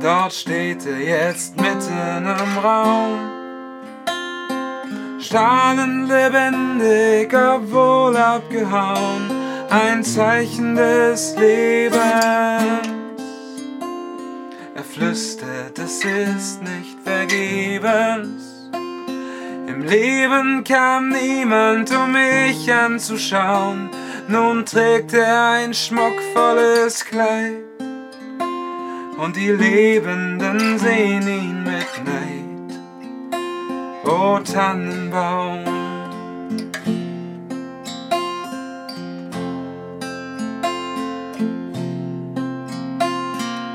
Dort 0.00 0.32
steht 0.32 0.86
er 0.86 1.00
jetzt 1.00 1.56
mitten 1.56 2.24
im 2.24 2.58
Raum. 2.58 3.18
Strahlend 5.18 6.08
lebendig, 6.08 7.34
obwohl 7.34 8.16
abgehauen. 8.16 9.30
Ein 9.70 10.04
Zeichen 10.04 10.76
des 10.76 11.34
Lebens. 11.36 11.98
Er 14.74 14.84
flüstert, 14.84 15.78
es 15.78 16.04
ist 16.04 16.62
nicht 16.62 16.96
vergebens. 17.04 18.70
Im 19.66 19.82
Leben 19.82 20.62
kam 20.62 21.08
niemand, 21.08 21.90
um 21.90 22.12
mich 22.12 22.72
anzuschauen. 22.72 23.90
Nun 24.28 24.64
trägt 24.64 25.12
er 25.12 25.50
ein 25.50 25.74
schmuckvolles 25.74 27.04
Kleid 27.04 27.77
und 29.18 29.34
die 29.34 29.50
Lebenden 29.50 30.78
sehen 30.78 31.28
ihn 31.28 31.64
mit 31.64 32.04
Neid. 32.04 32.78
O 34.04 34.38
Tannenbaum. 34.38 35.64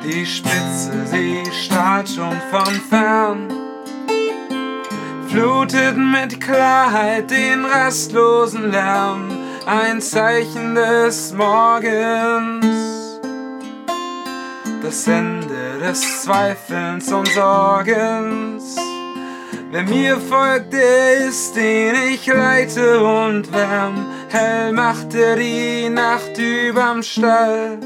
Die 0.05 0.25
Spitze, 0.25 1.05
sie 1.05 1.43
strahlt 1.51 2.09
schon 2.09 2.37
von 2.49 2.73
fern, 2.89 3.47
flutet 5.27 5.97
mit 5.97 6.39
Klarheit 6.39 7.29
den 7.31 7.65
rastlosen 7.65 8.71
Lärm, 8.71 9.29
ein 9.65 10.01
Zeichen 10.01 10.75
des 10.75 11.33
Morgens 11.33 12.72
das 14.83 15.07
Ende 15.07 15.79
des 15.79 16.23
Zweifelns 16.23 17.11
und 17.11 17.27
Sorgens. 17.29 18.75
Wer 19.71 19.83
mir 19.83 20.17
folgt, 20.17 20.73
der 20.73 21.27
ist, 21.27 21.55
den 21.55 21.95
ich 22.13 22.27
leite 22.27 23.01
und 23.01 23.51
wärm. 23.53 24.05
Hell 24.29 24.73
macht 24.73 25.15
er 25.15 25.37
die 25.37 25.89
Nacht 25.89 26.37
überm 26.37 27.01
Stall. 27.01 27.79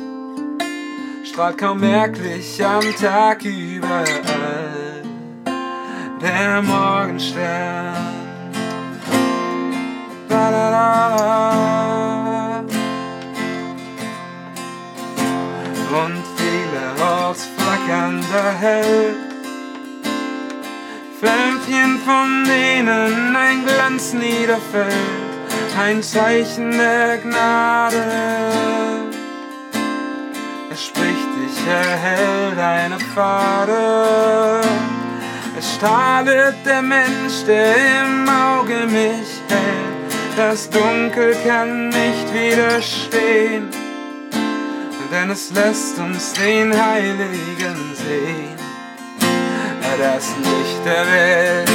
Strahlt 1.23 1.58
kaum 1.59 1.81
merklich 1.81 2.66
am 2.66 2.84
Tag 2.95 3.45
überall. 3.45 5.03
Der 6.20 6.62
Morgenstern. 6.64 8.17
Hell. 18.68 19.16
Flämmchen, 21.20 22.00
von 22.06 22.44
denen 22.44 23.34
ein 23.34 23.66
Glanz 23.66 24.12
niederfällt, 24.12 24.94
ein 25.80 26.04
Zeichen 26.04 26.72
der 26.72 27.18
Gnade. 27.20 28.04
Es 30.70 30.86
spricht 30.86 31.30
dich, 31.38 31.58
erhält 31.66 32.58
deine 32.58 33.00
Pfade. 33.00 34.62
Es 35.58 35.76
strahlet 35.76 36.58
der 36.66 36.81
Mensch, 36.81 37.46
der 37.48 37.74
im 38.02 38.28
Auge 38.28 38.86
mich 38.86 39.31
hält. 39.48 40.12
Das 40.36 40.70
Dunkel 40.70 41.38
kann 41.46 41.88
nicht 41.88 42.34
widerstehen 42.34 43.87
denn 45.11 45.30
es 45.30 45.52
lässt 45.52 45.97
uns 46.00 46.33
den 46.33 46.73
Heiligen 46.73 47.95
sehen, 47.95 48.57
das 50.00 50.28
Licht 50.38 50.85
der 50.85 51.06
Welt. 51.12 51.68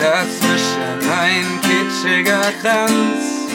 Dazwischen 0.00 1.10
ein 1.10 1.60
kitschiger 1.62 2.52
Kranz, 2.60 3.48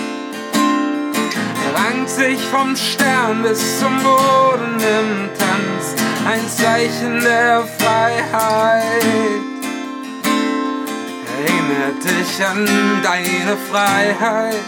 rankt 1.76 2.10
sich 2.10 2.40
vom 2.52 2.76
Stern 2.76 3.44
bis 3.44 3.80
zum 3.80 3.96
Boden 4.02 4.76
im 4.80 5.30
Tanz, 5.38 5.96
ein 6.28 6.50
Zeichen 6.50 7.22
der 7.22 7.64
Freiheit 7.78 9.59
dich 11.94 12.46
an 12.46 12.66
deine 13.04 13.58
Freiheit. 13.70 14.64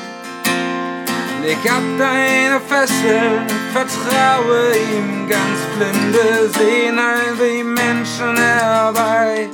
Leg 1.41 1.57
ab 1.71 1.81
deine 1.97 2.59
Fesseln, 2.59 3.47
vertraue 3.73 4.73
ihm 4.95 5.27
ganz 5.27 5.59
blinde, 5.75 6.49
sehen 6.57 6.99
all 6.99 7.35
die 7.35 7.63
Menschen 7.63 8.37
herbei. 8.37 9.49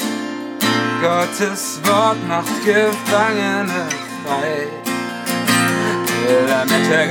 Gottes 1.01 1.79
Wort 1.85 2.17
macht 2.27 2.65
Gefangene 2.65 3.87
frei. 4.25 4.67
Damit 6.47 6.91
er 6.91 7.07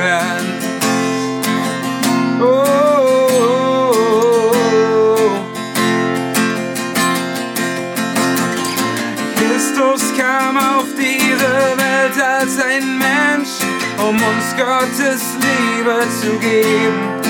als 12.47 12.63
ein 12.63 12.99
Mensch, 12.99 13.59
um 13.99 14.15
uns 14.15 14.57
Gottes 14.57 15.23
Liebe 15.35 16.01
zu 16.21 16.39
geben. 16.39 17.21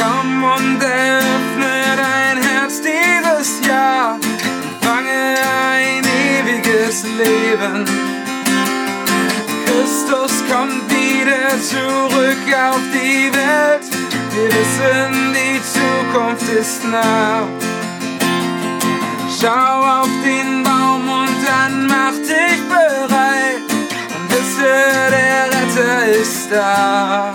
Komm 0.00 0.42
und 0.42 0.82
eröffne 0.82 1.74
dein 1.96 2.42
Herz 2.42 2.80
dieses 2.80 3.66
Jahr, 3.66 4.18
fange 4.80 5.36
ein 5.70 6.02
ewiges 6.04 7.04
Leben. 7.04 7.84
Christus 9.66 10.42
kommt 10.50 10.90
wieder 10.90 11.60
zurück 11.60 12.46
auf 12.70 12.80
die 12.94 13.30
Welt, 13.34 13.84
wir 14.32 14.48
wissen, 14.48 15.34
die 15.34 15.60
Zukunft 15.62 16.48
ist 16.58 16.84
nah. 16.84 17.46
Schau 19.38 20.00
auf 20.00 20.08
den 20.24 20.62
Baum 20.62 21.02
und 21.08 21.36
dann 21.46 21.86
mach 21.86 22.14
dich 22.14 22.45
Retter 26.26 26.32
ist 26.32 26.50
da. 26.50 27.34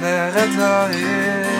Der 0.00 0.34
Retter 0.34 0.90
ist 0.90 1.55